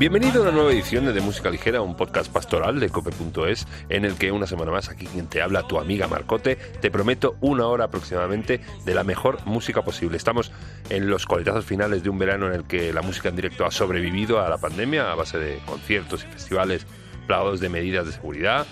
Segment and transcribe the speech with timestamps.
[0.00, 4.06] Bienvenido a una nueva edición de, de Música Ligera, un podcast pastoral de cope.es, en
[4.06, 7.66] el que una semana más aquí quien te habla, tu amiga Marcote, te prometo una
[7.66, 10.16] hora aproximadamente de la mejor música posible.
[10.16, 10.52] Estamos
[10.88, 13.70] en los coletazos finales de un verano en el que la música en directo ha
[13.70, 16.86] sobrevivido a la pandemia a base de conciertos y festivales
[17.26, 18.66] plagados de medidas de seguridad,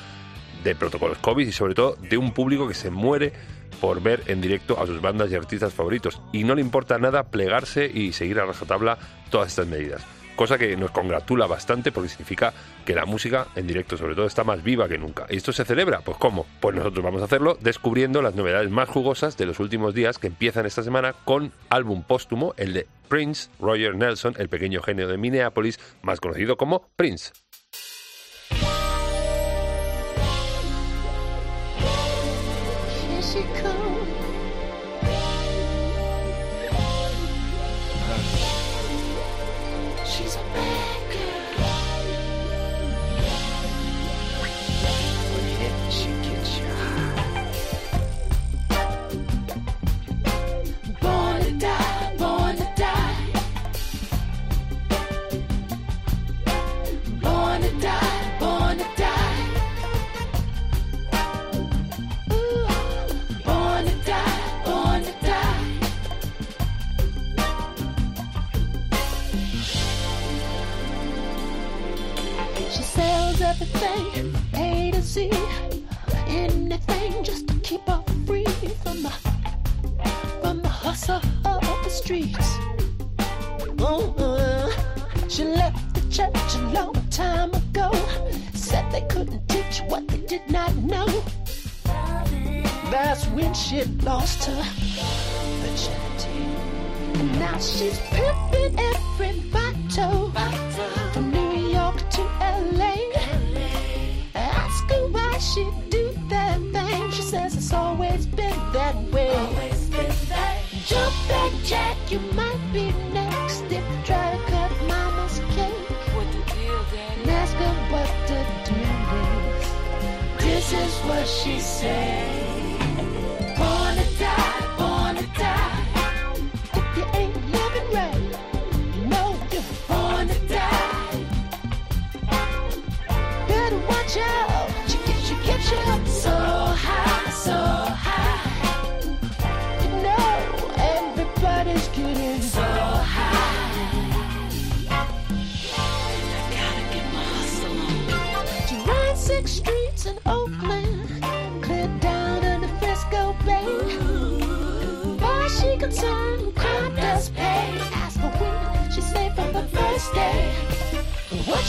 [0.64, 3.34] de protocolos COVID y sobre todo de un público que se muere
[3.82, 7.24] por ver en directo a sus bandas y artistas favoritos y no le importa nada
[7.24, 8.96] plegarse y seguir a rajatabla
[9.30, 10.06] todas estas medidas
[10.38, 12.54] cosa que nos congratula bastante porque significa
[12.86, 15.26] que la música en directo sobre todo está más viva que nunca.
[15.28, 16.00] ¿Y esto se celebra?
[16.00, 16.46] Pues ¿cómo?
[16.60, 20.28] Pues nosotros vamos a hacerlo descubriendo las novedades más jugosas de los últimos días que
[20.28, 25.18] empiezan esta semana con álbum póstumo, el de Prince Roger Nelson, el pequeño genio de
[25.18, 27.32] Minneapolis, más conocido como Prince.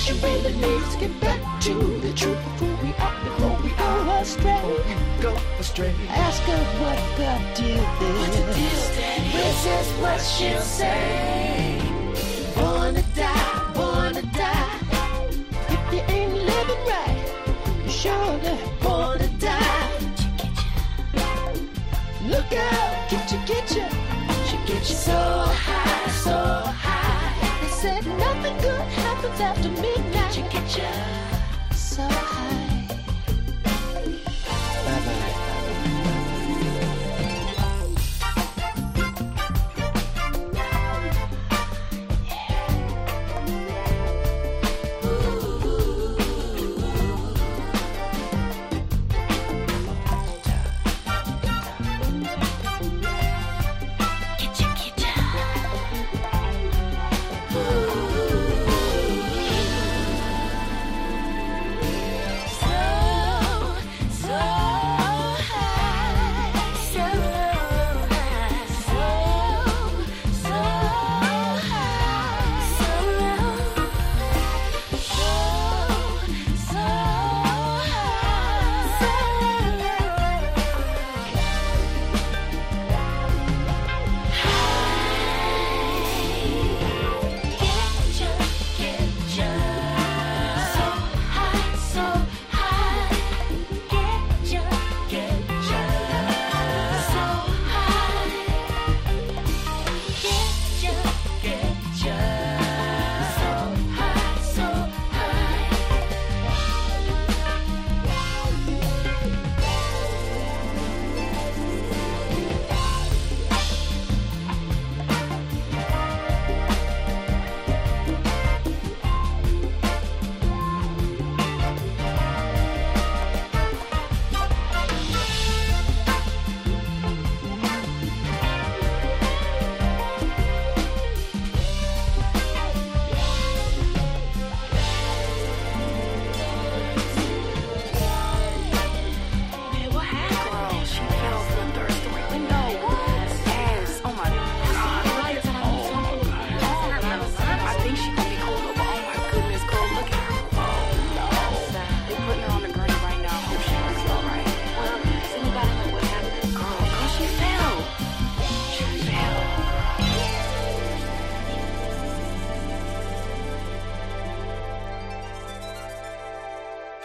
[0.09, 3.69] You really need to get back to the truth of who we are, before we
[3.69, 4.63] go astray.
[4.65, 5.93] We go astray.
[6.09, 8.17] Ask her what the deal is.
[8.17, 8.89] What the deal is.
[9.37, 11.79] This is what she'll say.
[12.55, 14.79] Born to die, born to die.
[15.69, 17.19] If you ain't living right,
[17.85, 19.91] you sure to born to die.
[22.25, 23.85] Look out, get you, get you.
[24.47, 26.88] She get you so high, so high
[27.81, 30.33] said nothing good happens after midnight.
[31.73, 32.68] So high.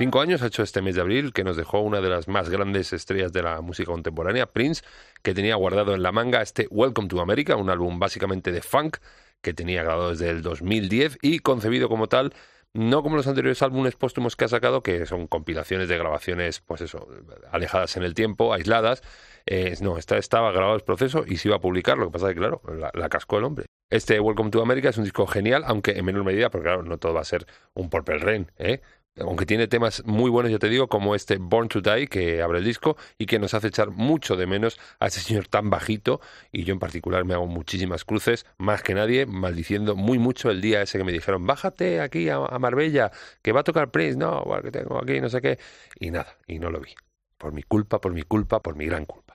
[0.05, 2.51] Cinco años ha hecho este mes de abril que nos dejó una de las más
[2.51, 4.85] grandes estrellas de la música contemporánea, Prince,
[5.23, 8.99] que tenía guardado en la manga este Welcome to America, un álbum básicamente de funk
[9.41, 12.35] que tenía grabado desde el 2010 y concebido como tal
[12.75, 16.83] no como los anteriores álbumes póstumos que ha sacado, que son compilaciones de grabaciones, pues
[16.83, 17.09] eso,
[17.51, 19.01] alejadas en el tiempo, aisladas.
[19.47, 22.29] Eh, no, esta estaba grabado el proceso y se iba a publicar, lo que pasa
[22.29, 23.67] es que, claro, la, la, cascó el hombre.
[23.91, 26.99] Este Welcome to America es un disco genial, aunque en menor medida, porque claro, no
[26.99, 28.81] todo va a ser un Purple Rain, ¿eh?
[29.21, 32.59] Aunque tiene temas muy buenos, ya te digo, como este Born to Die, que abre
[32.59, 36.21] el disco y que nos hace echar mucho de menos a ese señor tan bajito.
[36.53, 40.61] Y yo en particular me hago muchísimas cruces, más que nadie, maldiciendo muy mucho el
[40.61, 43.13] día ese que me dijeron, bájate aquí a, Marbella,
[43.43, 45.59] que va a tocar Prince, no, porque tengo aquí no sé qué.
[45.99, 46.95] Y nada, y no lo vi.
[47.39, 49.35] Por mi culpa, por mi culpa, por mi gran culpa.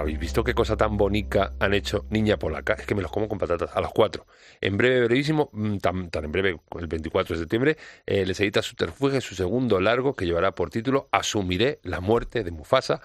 [0.00, 2.74] ¿Habéis visto qué cosa tan bonita han hecho Niña Polaca?
[2.74, 4.26] Es que me los como con patatas, a las cuatro.
[4.60, 7.76] En breve, brevísimo, mm, tan, tan en breve, el 24 de septiembre,
[8.06, 12.50] eh, les edita Subterfuge, su segundo largo, que llevará por título Asumiré la muerte de
[12.50, 13.00] Mufasa,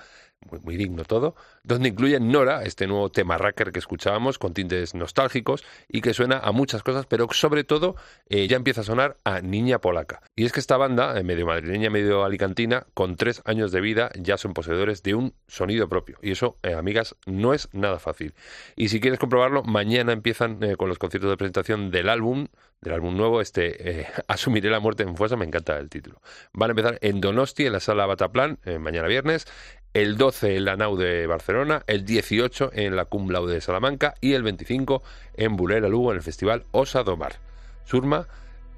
[0.63, 5.63] muy, digno todo, donde incluye Nora, este nuevo tema racker que escuchábamos con tintes nostálgicos
[5.88, 7.96] y que suena a muchas cosas, pero sobre todo
[8.30, 10.22] eh, ya empieza a sonar a Niña Polaca.
[10.36, 14.12] Y es que esta banda, eh, medio madrileña, medio alicantina, con tres años de vida,
[14.20, 16.18] ya son poseedores de un sonido propio.
[16.22, 18.34] Y eso, eh, amigas, no es nada fácil.
[18.75, 22.48] Y si quieres comprobarlo, mañana empiezan con los conciertos de presentación del álbum,
[22.82, 26.22] del álbum nuevo, este Asumiré la muerte en Fuesa, me encanta el título.
[26.54, 29.48] Van a empezar en Donosti, en la sala Bataplan, mañana viernes,
[29.96, 34.14] el 12 en la Nau de Barcelona, el 18 en la Cum Laude de Salamanca
[34.20, 35.02] y el 25
[35.36, 37.38] en Bulera Lugo en el Festival Osa Domar.
[37.86, 38.28] Surma,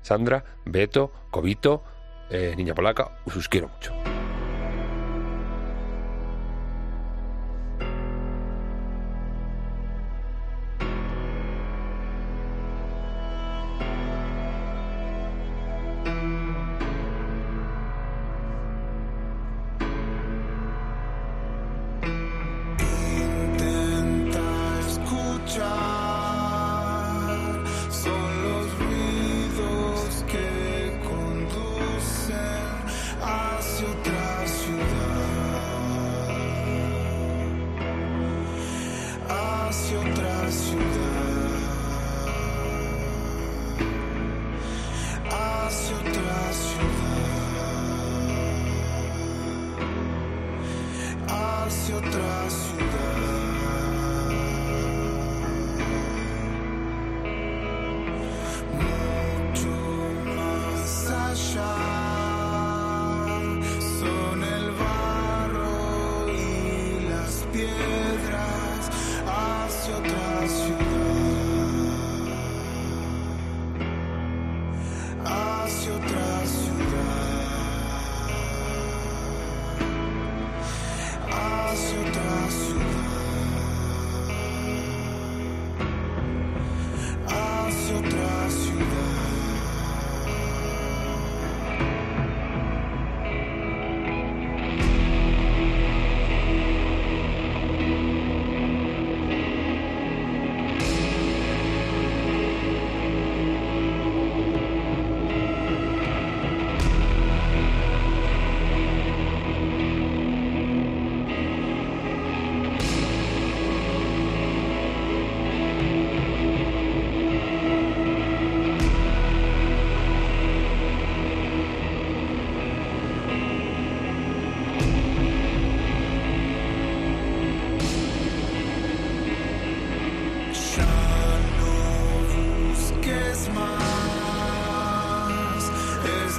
[0.03, 1.83] Sandra, Beto, Cobito,
[2.29, 4.16] eh, Niña Polaca, os quiero mucho.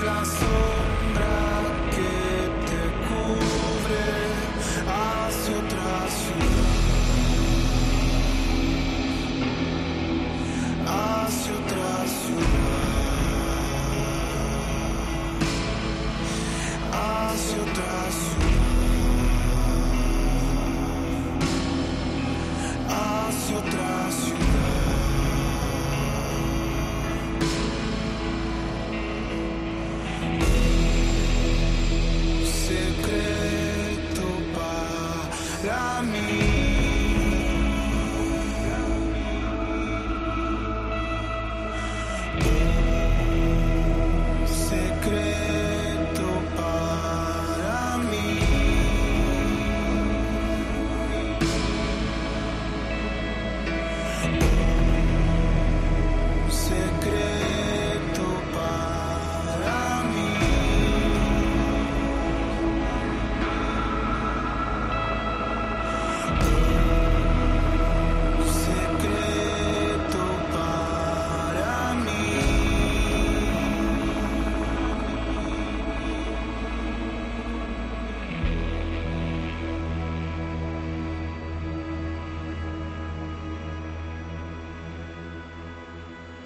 [0.09, 0.78] la sola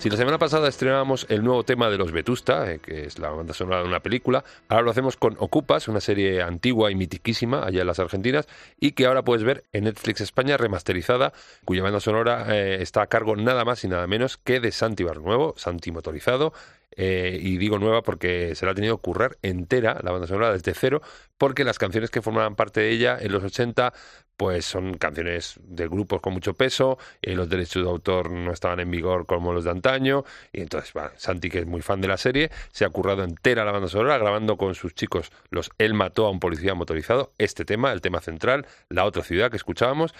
[0.02, 3.30] Si la semana pasada estrenábamos el nuevo tema de los Vetusta, eh, que es la
[3.30, 7.64] banda sonora de una película, ahora lo hacemos con Ocupas, una serie antigua y mitiquísima
[7.64, 8.48] allá en las Argentinas,
[8.80, 11.32] y que ahora puedes ver en Netflix España remasterizada,
[11.64, 15.04] cuya banda sonora eh, está a cargo nada más y nada menos que de Santi
[15.04, 16.52] Barnuevo, Santi Motorizado,
[16.96, 20.52] eh, y digo nueva porque se la ha tenido que currar entera la banda sonora
[20.52, 21.00] desde cero,
[21.38, 23.92] porque las canciones que formaban parte de ella en los 80
[24.36, 28.80] pues son canciones de grupos con mucho peso, y los derechos de autor no estaban
[28.80, 32.16] en vigor como los de antaño, y entonces Santi, que es muy fan de la
[32.16, 36.26] serie, se ha currado entera la banda sonora, grabando con sus chicos los Él mató
[36.26, 40.14] a un policía motorizado, este tema, el tema central, la otra ciudad que escuchábamos,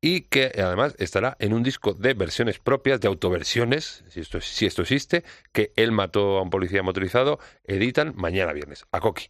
[0.00, 4.66] y que además estará en un disco de versiones propias, de autoversiones, si esto, si
[4.66, 8.86] esto existe, que Él mató a un policía motorizado, editan mañana viernes.
[8.92, 9.28] A Coqui.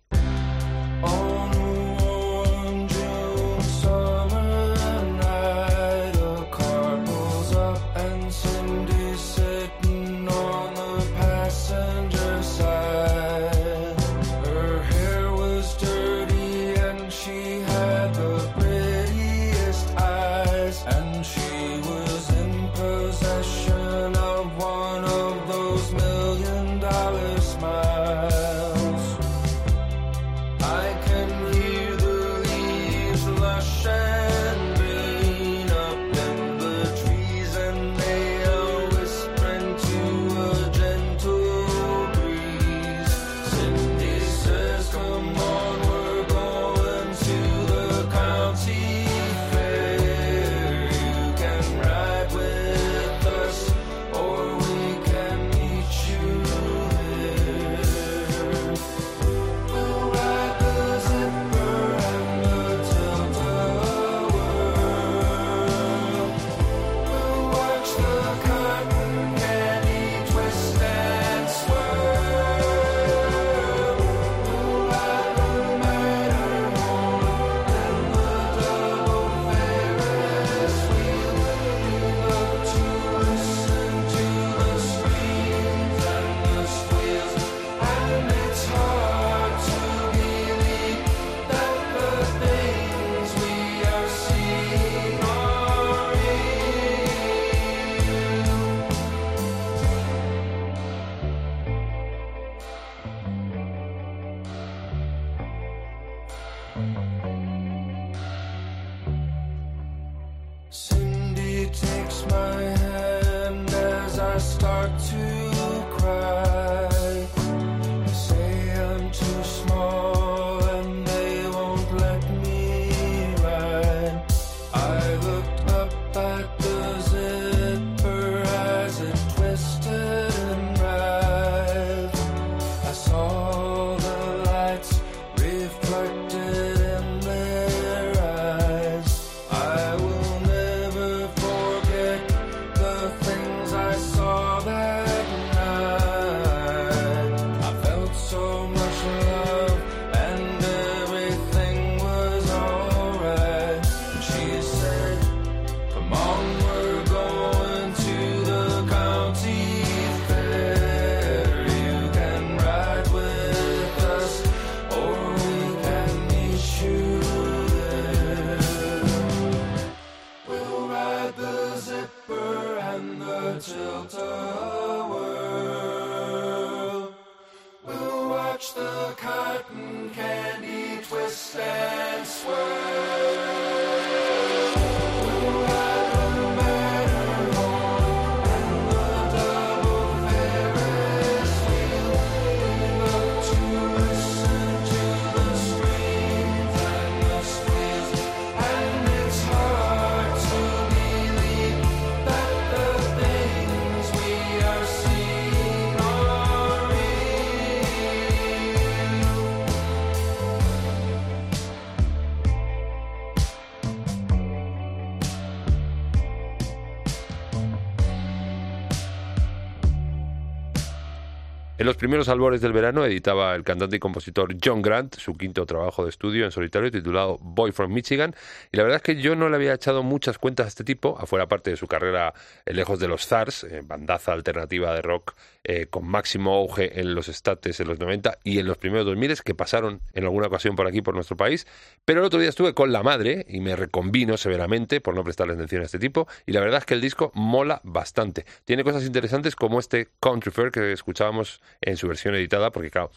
[221.88, 226.04] Los primeros albores del verano editaba el cantante y compositor John Grant su quinto trabajo
[226.04, 228.34] de estudio en solitario titulado Boy from Michigan.
[228.70, 231.16] Y la verdad es que yo no le había echado muchas cuentas a este tipo,
[231.18, 232.34] afuera parte de su carrera
[232.66, 235.34] eh, lejos de los Zars, eh, bandaza alternativa de rock
[235.70, 239.42] eh, con máximo auge en los estates en los 90 y en los primeros 2000
[239.42, 241.66] que pasaron en alguna ocasión por aquí por nuestro país,
[242.06, 245.52] pero el otro día estuve con la madre y me reconvino severamente por no prestarle
[245.52, 248.46] atención a este tipo y la verdad es que el disco mola bastante.
[248.64, 253.10] Tiene cosas interesantes como este Country Fair que escuchábamos en su versión editada, porque claro,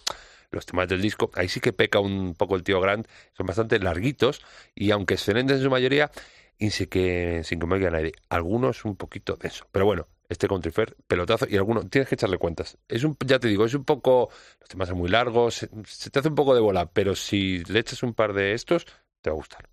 [0.51, 3.79] los temas del disco, ahí sí que peca un poco el tío Grant, son bastante
[3.79, 4.41] larguitos
[4.75, 6.11] y aunque excelentes en su mayoría,
[6.57, 9.67] y sí que sin me oiga nadie, algunos un poquito denso.
[9.71, 12.77] Pero bueno, este Country Fair, pelotazo, y algunos tienes que echarle cuentas.
[12.87, 16.09] Es un, ya te digo, es un poco, los temas son muy largos, se, se
[16.09, 18.85] te hace un poco de bola, pero si le echas un par de estos,
[19.21, 19.69] te va a gustar.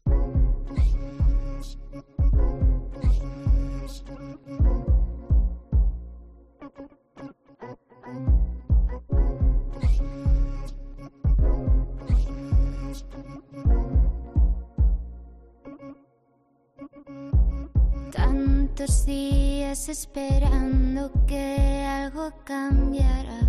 [18.88, 23.40] Tantos días esperando que algo cambiara.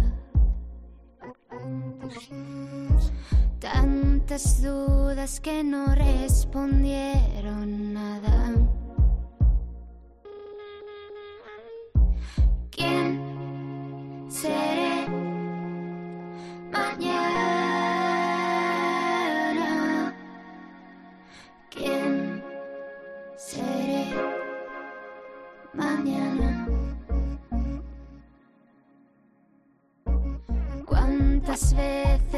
[3.59, 8.38] Tantas dudas que no respondieron nada.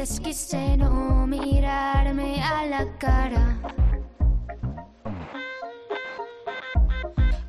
[0.02, 3.56] Veces quise no mirarme a la cara?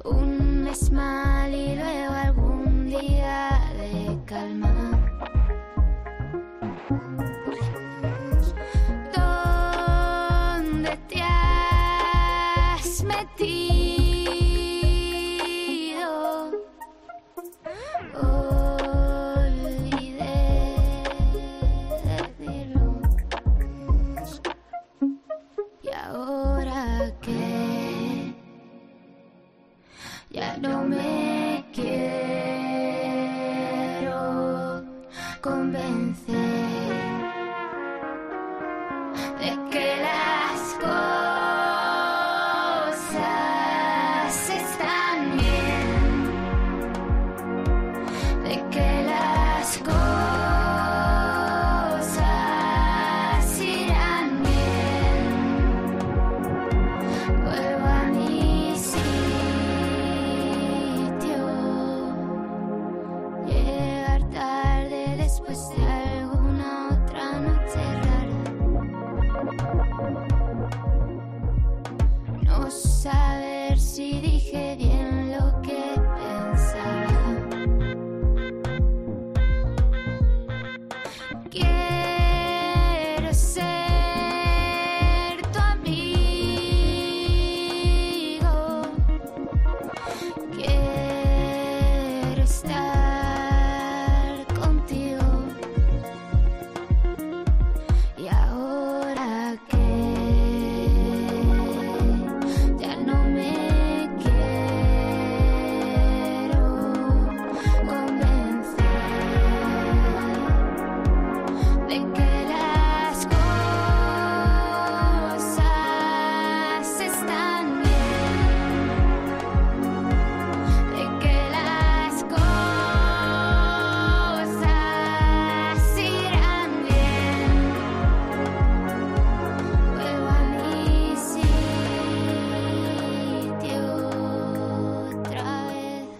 [0.05, 4.82] Un mes mal y luego algún día de calma.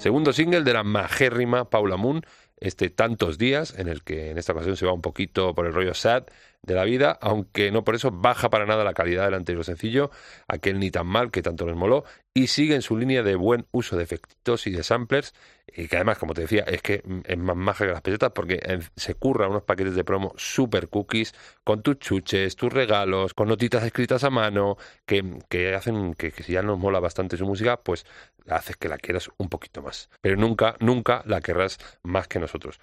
[0.03, 2.25] Segundo single de la majérrima Paula Moon,
[2.57, 5.73] este Tantos Días, en el que en esta ocasión se va un poquito por el
[5.73, 6.25] rollo sad
[6.63, 10.11] de la vida, aunque no por eso baja para nada la calidad del anterior sencillo,
[10.47, 13.67] aquel ni tan mal que tanto les moló, y sigue en su línea de buen
[13.71, 15.33] uso de efectos y de samplers,
[15.67, 18.59] y que además, como te decía, es que es más maja que las pesetas porque
[18.95, 23.83] se curra unos paquetes de promo super cookies, con tus chuches, tus regalos, con notitas
[23.83, 27.77] escritas a mano, que, que hacen que, que si ya nos mola bastante su música,
[27.77, 28.05] pues
[28.47, 30.09] haces que la quieras un poquito más.
[30.21, 32.79] Pero nunca, nunca la querrás más que nosotros.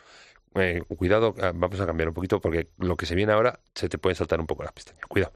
[0.54, 3.88] Eh, cuidado, ah, vamos a cambiar un poquito porque lo que se viene ahora se
[3.88, 5.06] te puede saltar un poco las pestañas.
[5.06, 5.32] Cuidado.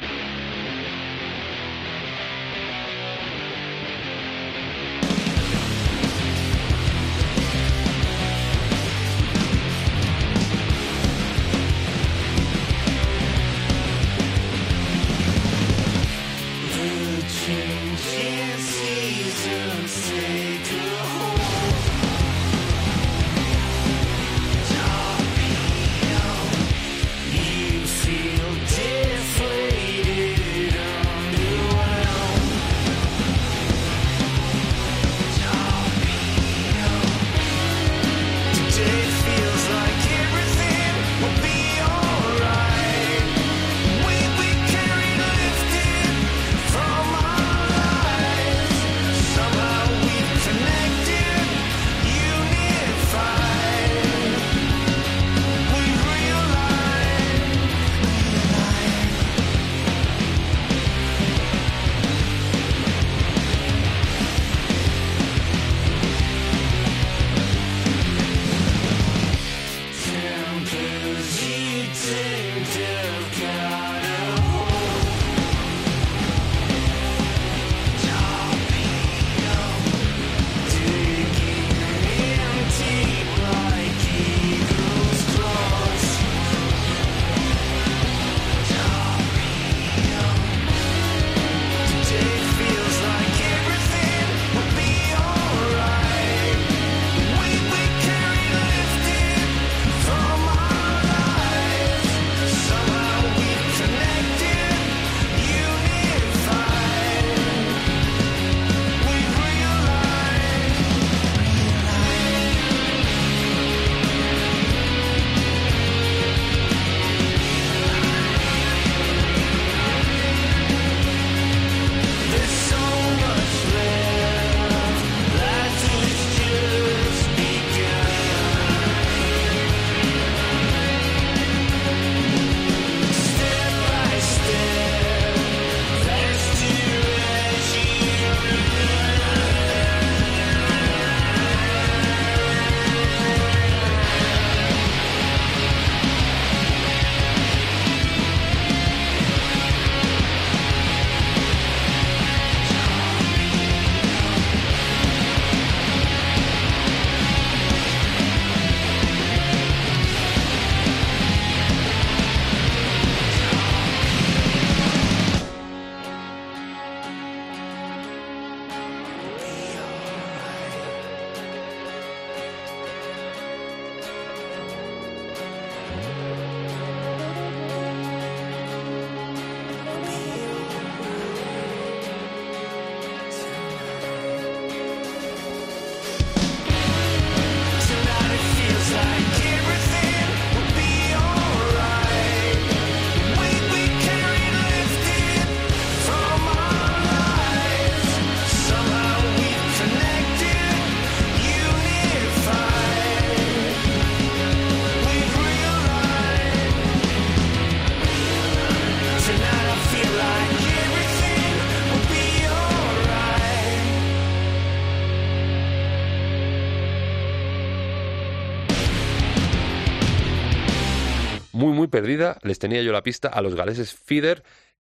[221.94, 224.42] Perdida, les tenía yo la pista a los galeses Feeder,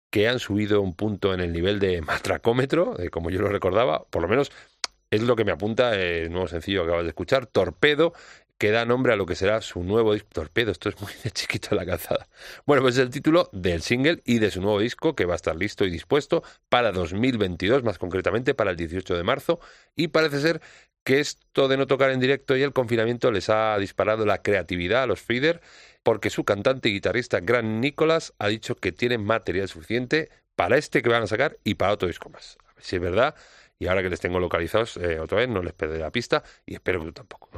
[0.09, 4.05] que han subido un punto en el nivel de matracómetro, eh, como yo lo recordaba,
[4.05, 4.53] por lo menos
[5.11, 8.13] es lo que me apunta el nuevo sencillo que acabas de escuchar, Torpedo,
[8.57, 10.29] que da nombre a lo que será su nuevo disco.
[10.31, 12.25] Torpedo, esto es muy de chiquito la calzada.
[12.65, 15.35] Bueno, pues es el título del single y de su nuevo disco que va a
[15.35, 19.59] estar listo y dispuesto para 2022, más concretamente para el 18 de marzo.
[19.93, 20.61] Y parece ser
[21.03, 25.03] que esto de no tocar en directo y el confinamiento les ha disparado la creatividad
[25.03, 25.59] a los Feeder
[26.03, 31.01] porque su cantante y guitarrista Gran Nicholas ha dicho que tiene material suficiente para este
[31.01, 32.57] que van a sacar y para otro disco más.
[32.67, 33.35] A ver si es verdad
[33.79, 36.75] y ahora que les tengo localizados eh, otra vez no les perderé la pista y
[36.75, 37.49] espero que tú tampoco.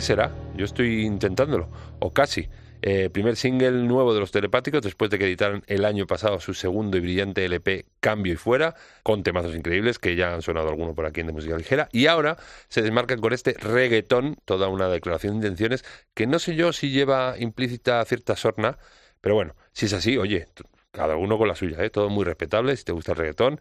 [0.00, 0.32] Será?
[0.56, 2.48] Yo estoy intentándolo, o casi.
[2.82, 6.54] Eh, primer single nuevo de los telepáticos después de que editaron el año pasado su
[6.54, 10.94] segundo y brillante LP Cambio y Fuera, con temazos increíbles que ya han sonado alguno
[10.94, 11.90] por aquí en de música ligera.
[11.92, 15.84] Y ahora se desmarcan con este reggaetón, toda una declaración de intenciones
[16.14, 18.78] que no sé yo si lleva implícita cierta sorna,
[19.20, 20.46] pero bueno, si es así, oye,
[20.90, 21.90] cada uno con la suya, ¿eh?
[21.90, 22.76] todo muy respetable.
[22.76, 23.60] Si te gusta el reggaetón,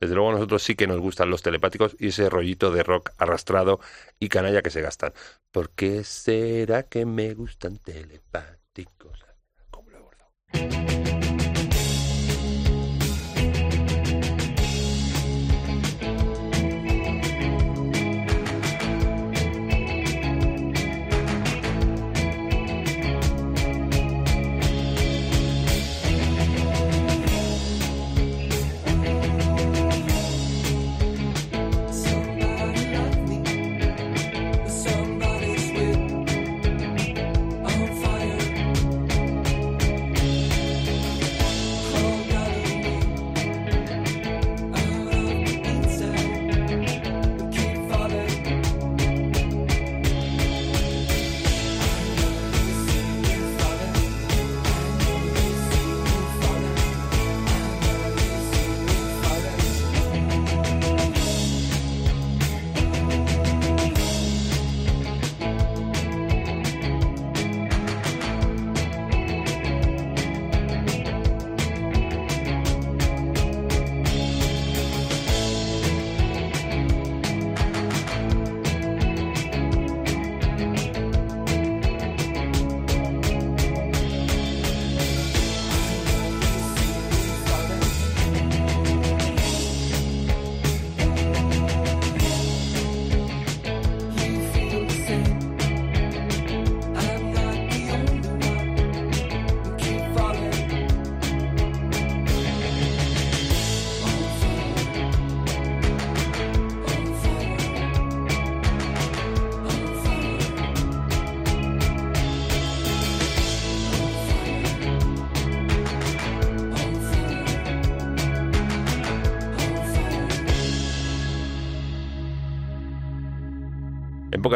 [0.00, 3.10] desde luego a nosotros sí que nos gustan los telepáticos y ese rollito de rock
[3.18, 3.80] arrastrado
[4.18, 5.12] y canalla que se gastan.
[5.50, 9.24] ¿Por qué será que me gustan telepáticos?
[9.70, 10.10] ¿Cómo lo
[10.52, 11.07] he?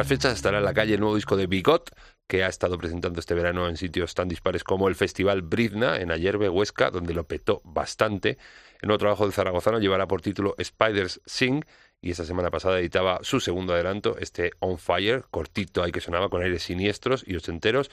[0.03, 1.91] Pocas fechas estará en la calle el nuevo disco de Bigot,
[2.27, 6.11] que ha estado presentando este verano en sitios tan dispares como el Festival Brizna en
[6.11, 8.37] Ayerbe, Huesca, donde lo petó bastante.
[8.81, 11.65] El nuevo trabajo del zaragozano llevará por título Spiders Sing
[12.01, 16.29] y esta semana pasada editaba su segundo adelanto, este On Fire, cortito ahí que sonaba
[16.29, 17.89] con aires siniestros y ochenteros,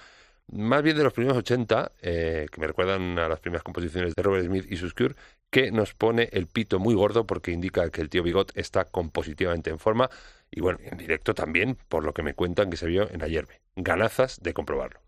[0.51, 4.23] más bien de los primeros 80, eh, que me recuerdan a las primeras composiciones de
[4.23, 5.13] Robert Smith y sus Cure,
[5.51, 9.69] que nos pone el pito muy gordo porque indica que el tío Bigot está compositivamente
[9.69, 10.09] en forma
[10.51, 13.61] y bueno, en directo también, por lo que me cuentan que se vio en Ayerbe.
[13.75, 14.99] Ganazas de comprobarlo.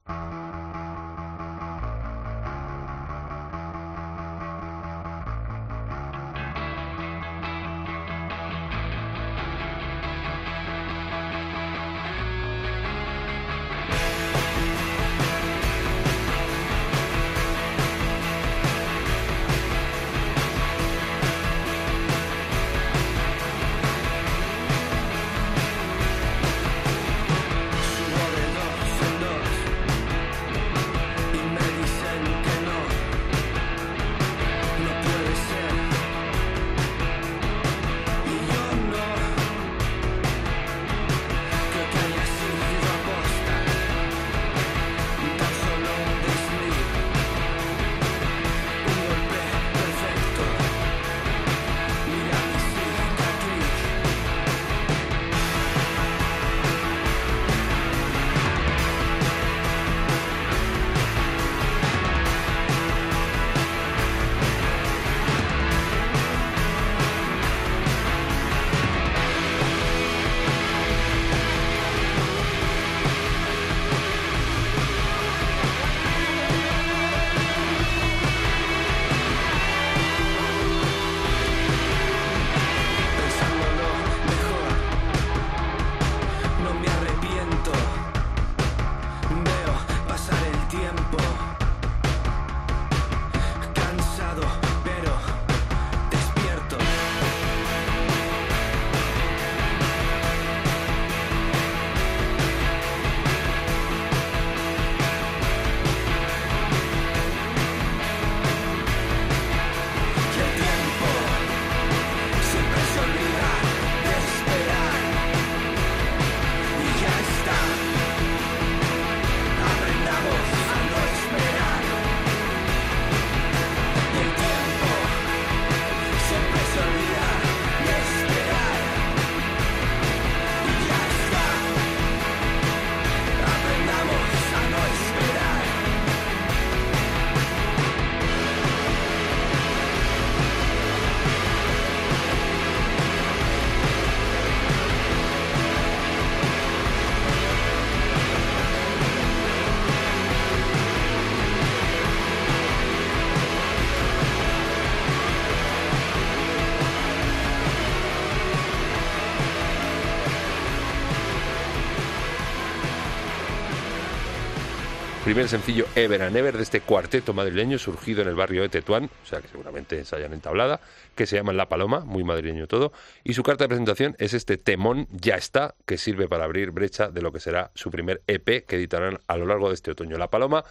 [165.32, 169.06] Primer sencillo Ever and Ever de este cuarteto madrileño surgido en el barrio de Tetuán,
[169.06, 170.82] o sea que seguramente se hayan entablada,
[171.16, 172.92] que se llama La Paloma, muy madrileño todo,
[173.24, 177.08] y su carta de presentación es este temón Ya está, que sirve para abrir brecha
[177.12, 180.18] de lo que será su primer EP que editarán a lo largo de este otoño.
[180.18, 180.66] La Paloma,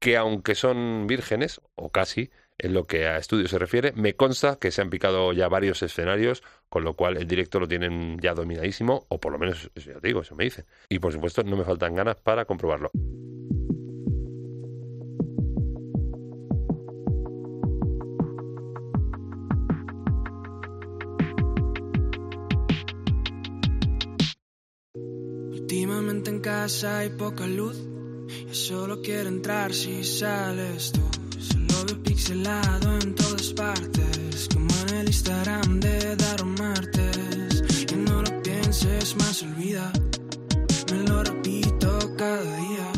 [0.00, 4.58] que aunque son vírgenes, o casi, en lo que a estudio se refiere, me consta
[4.60, 8.34] que se han picado ya varios escenarios, con lo cual el directo lo tienen ya
[8.34, 10.66] dominadísimo, o por lo menos, eso ya digo, eso me dicen.
[10.90, 12.90] Y por supuesto, no me faltan ganas para comprobarlo.
[25.74, 27.76] Últimamente en casa hay poca luz.
[28.46, 31.00] Yo solo quiero entrar si sales tú.
[31.36, 34.48] Solo veo pixelado en todas partes.
[34.54, 37.84] Como en el Instagram de Daron Martes.
[37.88, 39.90] Que no lo pienses más, olvida.
[40.92, 42.93] Me lo repito cada día.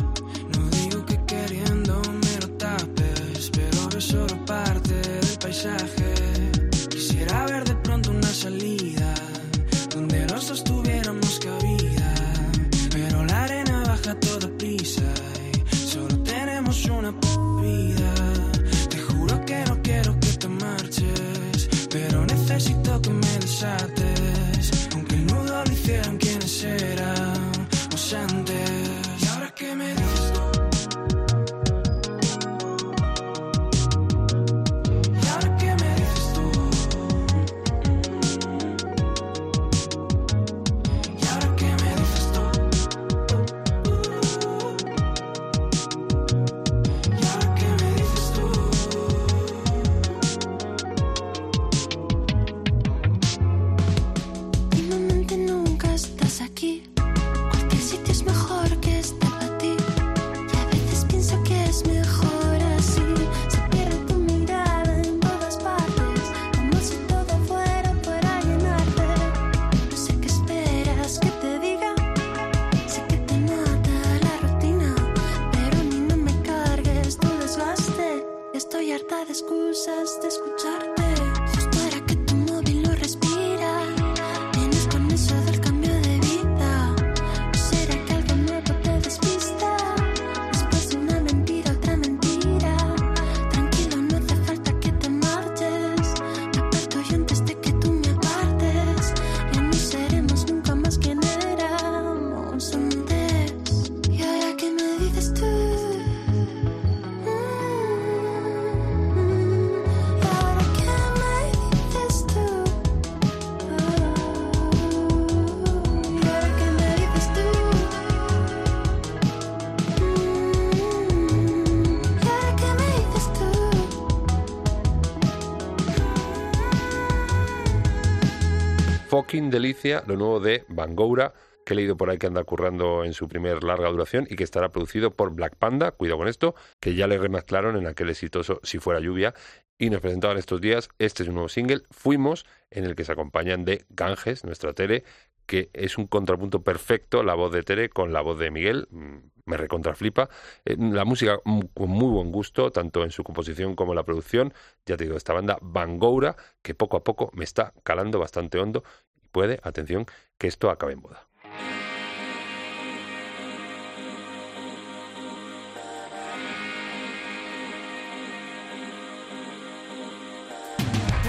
[129.17, 131.33] Fucking Delicia, lo nuevo de Bangoura,
[131.67, 134.45] que he leído por ahí que anda currando en su primer larga duración y que
[134.45, 138.61] estará producido por Black Panda, cuidado con esto, que ya le remezclaron en aquel exitoso
[138.63, 139.33] Si fuera lluvia
[139.77, 143.11] y nos presentaban estos días este es un nuevo single, Fuimos, en el que se
[143.11, 145.03] acompañan de Ganges, nuestra Tere,
[145.45, 149.17] que es un contrapunto perfecto la voz de Tere con la voz de Miguel, mm,
[149.43, 150.29] me recontraflipa.
[150.63, 154.03] Eh, La música mm, con muy buen gusto, tanto en su composición como en la
[154.03, 154.53] producción.
[154.85, 158.83] Ya te digo, esta banda Bangoura, que poco a poco me está calando bastante hondo
[159.21, 160.05] y puede, atención,
[160.37, 161.26] que esto acabe en boda.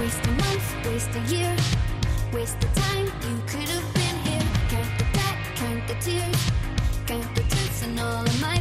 [0.00, 1.56] Waste a month, waste a year,
[2.32, 4.42] waste the time you could have been here.
[4.68, 6.50] Count the back, count the tears,
[7.06, 8.57] count the truths and all of my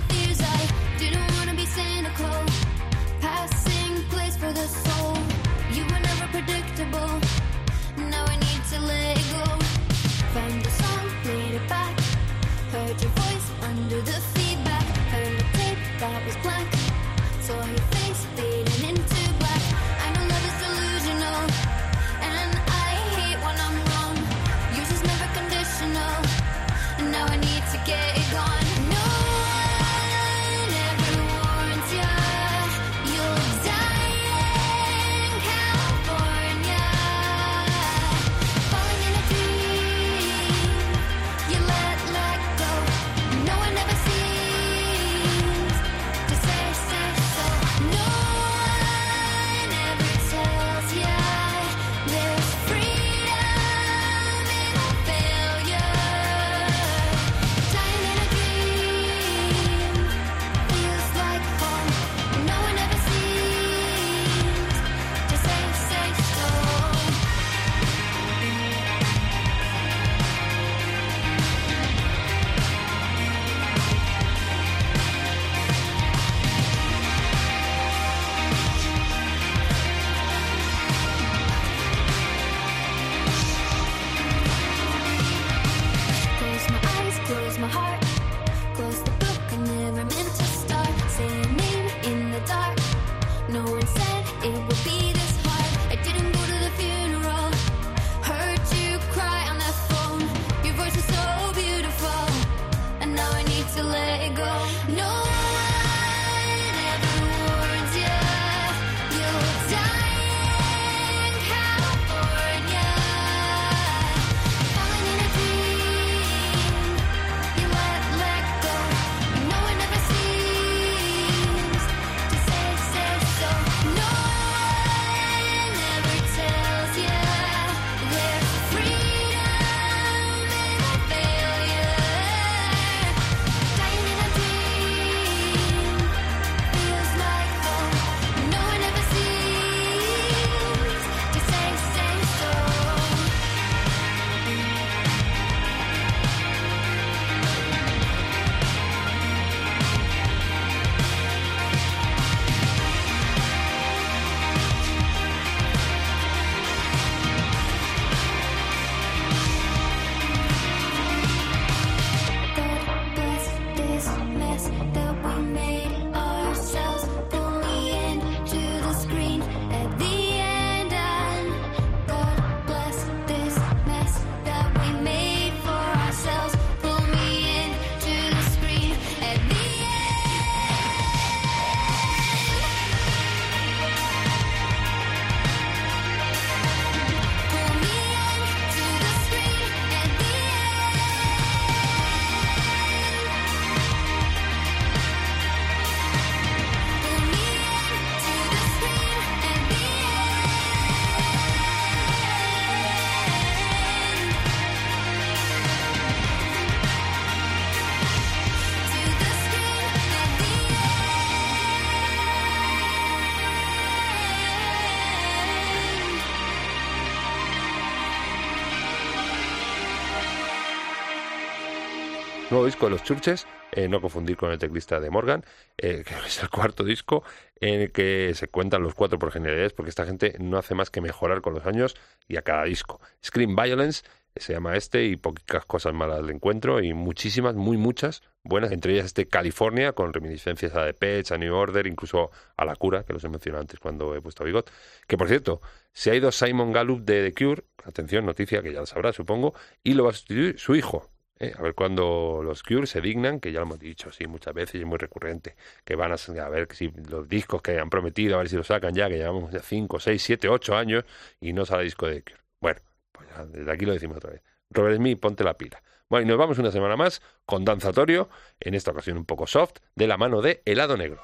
[222.68, 225.44] disco de los Churches, eh, no confundir con el teclista de Morgan,
[225.78, 227.24] eh, que es el cuarto disco
[227.60, 230.90] en el que se cuentan los cuatro por generalidades, porque esta gente no hace más
[230.90, 231.96] que mejorar con los años
[232.28, 233.02] y a cada disco.
[233.26, 234.04] Scream Violence
[234.36, 238.72] eh, se llama este y pocas cosas malas le encuentro y muchísimas, muy muchas buenas,
[238.72, 242.76] entre ellas este California con reminiscencias a The Pets, a New Order, incluso a La
[242.76, 244.72] Cura, que los he mencionado antes cuando he puesto a Bigot.
[245.08, 245.62] Que por cierto,
[245.94, 249.54] se ha ido Simon Gallup de The Cure, atención, noticia que ya lo sabrá, supongo,
[249.84, 251.10] y lo va a sustituir su hijo.
[251.40, 251.54] ¿Eh?
[251.58, 254.76] A ver cuando los Cure se dignan, que ya lo hemos dicho, sí, muchas veces
[254.76, 258.36] y es muy recurrente, que van a, a ver si los discos que han prometido,
[258.36, 261.06] a ver si los sacan ya, que llevamos ya 5, 6, 7, 8 años
[261.40, 262.40] y no sale disco de Cure.
[262.60, 262.82] Bueno,
[263.12, 264.42] pues ya desde aquí lo decimos otra vez.
[264.70, 265.82] Robert Smith, ponte la pila.
[266.10, 268.30] Bueno, y nos vamos una semana más con Danzatorio,
[268.60, 271.22] en esta ocasión un poco soft, de la mano de Helado Negro.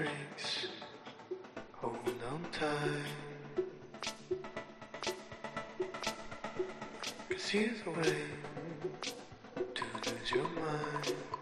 [0.00, 0.68] Freaks,
[1.72, 1.94] hold
[2.32, 3.64] on tight.
[7.28, 8.16] Cause here's a way
[9.74, 11.39] to lose your mind.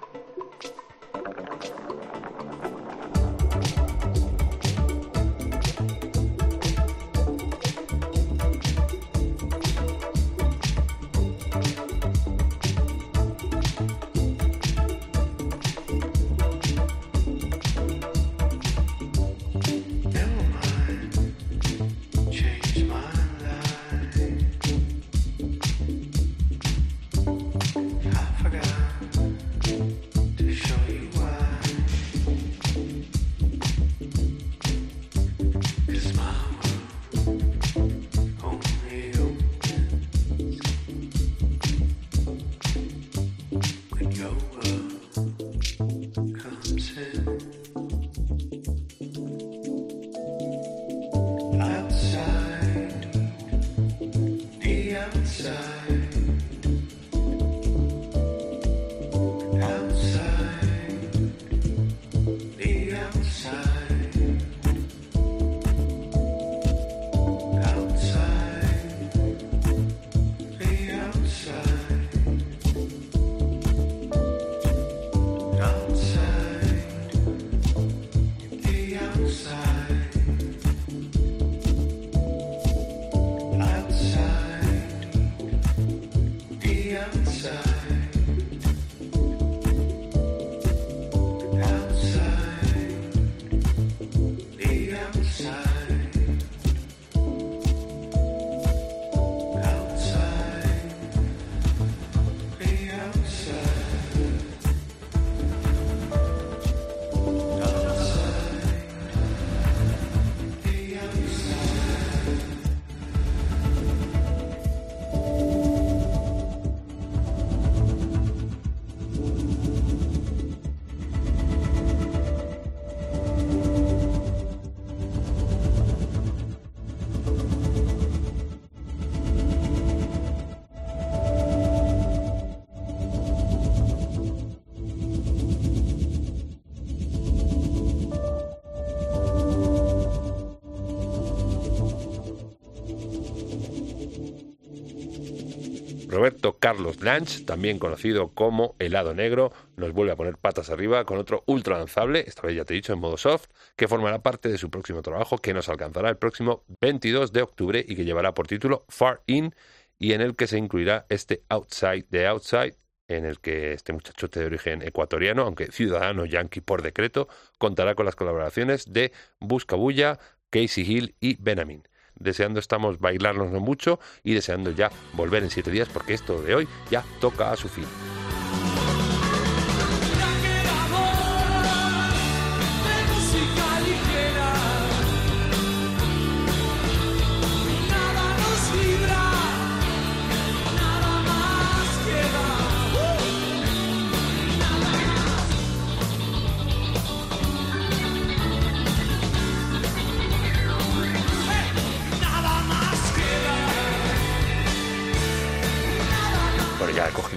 [146.19, 151.17] Roberto Carlos Lange, también conocido como Helado Negro, nos vuelve a poner patas arriba con
[151.17, 153.47] otro ultra lanzable, esta vez ya te he dicho en modo soft,
[153.77, 157.85] que formará parte de su próximo trabajo que nos alcanzará el próximo 22 de octubre
[157.87, 159.55] y que llevará por título Far In
[159.97, 162.75] y en el que se incluirá este Outside de Outside
[163.07, 168.07] en el que este muchachote de origen ecuatoriano, aunque ciudadano yanqui por decreto, contará con
[168.07, 170.19] las colaboraciones de Buscabulla,
[170.51, 171.88] Casey Hill y Benamin.
[172.19, 176.69] Deseando estamos bailarnos mucho y deseando ya volver en siete días porque esto de hoy
[176.91, 177.87] ya toca a su fin.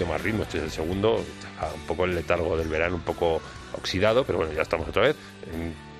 [0.05, 3.41] Más ritmo, este es el segundo, un poco el letargo del verano, un poco
[3.73, 5.15] oxidado, pero bueno, ya estamos otra vez.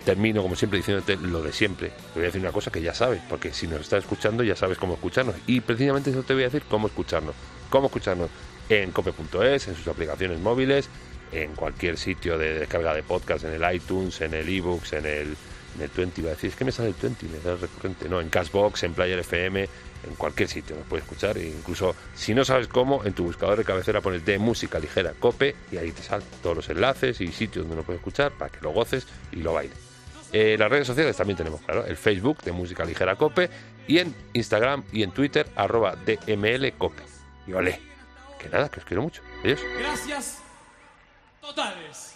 [0.06, 1.89] Termino, como siempre, diciéndote lo de siempre.
[1.89, 4.56] Te voy a decir una cosa que ya sabes, porque si nos estás escuchando ya
[4.56, 5.36] sabes cómo escucharnos.
[5.45, 7.36] Y precisamente eso te voy a decir, cómo escucharnos.
[7.70, 8.30] Cómo escucharnos
[8.70, 10.89] en cope.es, en sus aplicaciones móviles,
[11.32, 15.28] en cualquier sitio de descarga de podcast, en el iTunes, en el ebooks, en el,
[15.76, 18.10] en el 20, iba a decir, es que me sale el 20, me da recurrente,
[18.10, 19.68] no, en Cashbox, en Player FM,
[20.08, 21.38] en cualquier sitio nos puedes escuchar.
[21.38, 25.14] E incluso si no sabes cómo, en tu buscador de cabecera pones de música ligera
[25.20, 28.52] cope y ahí te salen todos los enlaces y sitios donde nos puedes escuchar para
[28.52, 29.78] que lo goces y lo bailes.
[30.34, 33.49] Eh, las redes sociales también tenemos, claro, el Facebook de Música Ligera Cope
[33.88, 37.04] y en Instagram y en Twitter arroba DML Cope.
[37.47, 37.80] Y vale,
[38.39, 39.22] que nada, que os quiero mucho.
[39.43, 39.60] Adiós.
[39.78, 40.38] Gracias.
[41.41, 42.16] Totales.